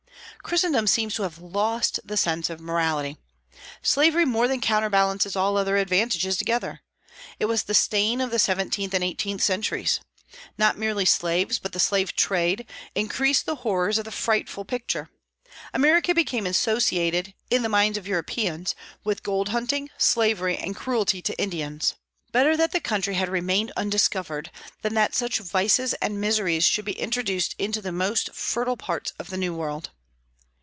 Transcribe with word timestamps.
Christendom 0.43 0.87
seems 0.87 1.13
to 1.15 1.21
have 1.23 1.37
lost 1.37 1.99
the 2.03 2.17
sense 2.17 2.49
of 2.49 2.59
morality. 2.59 3.15
Slavery 3.83 4.25
more 4.25 4.47
than 4.47 4.59
counterbalances 4.59 5.35
all 5.35 5.55
other 5.55 5.77
advantages 5.77 6.35
together. 6.35 6.81
It 7.39 7.45
was 7.45 7.63
the 7.63 7.75
stain 7.75 8.19
of 8.19 8.31
the 8.31 8.39
seventeenth 8.39 8.95
and 8.95 9.03
eighteenth 9.03 9.43
centuries. 9.43 9.99
Not 10.57 10.79
merely 10.79 11.05
slaves, 11.05 11.59
but 11.59 11.73
the 11.73 11.79
slave 11.79 12.15
trade, 12.15 12.65
increase 12.95 13.43
the 13.43 13.57
horrors 13.57 13.99
of 13.99 14.05
the 14.05 14.11
frightful 14.11 14.65
picture. 14.65 15.09
America 15.75 16.13
became 16.13 16.47
associated, 16.47 17.35
in 17.51 17.61
the 17.61 17.69
minds 17.69 17.99
of 17.99 18.07
Europeans, 18.07 18.73
with 19.03 19.23
gold 19.23 19.49
hunting, 19.49 19.91
slavery, 19.99 20.57
and 20.57 20.75
cruelty 20.75 21.21
to 21.21 21.37
Indians. 21.37 21.93
Better 22.31 22.57
that 22.57 22.71
the 22.71 22.81
country 22.81 23.13
had 23.13 23.29
remained 23.29 23.71
undiscovered 23.77 24.49
than 24.81 24.95
that 24.95 25.13
such 25.13 25.37
vices 25.37 25.93
and 26.01 26.19
miseries 26.19 26.63
should 26.65 26.83
be 26.85 26.99
introduced 26.99 27.55
into 27.59 27.79
the 27.79 27.91
most 27.91 28.33
fertile 28.33 28.75
parts 28.75 29.13
of 29.19 29.29
the 29.29 29.37
New 29.37 29.53
World. 29.53 29.91